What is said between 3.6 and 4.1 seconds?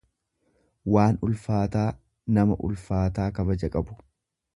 qabu.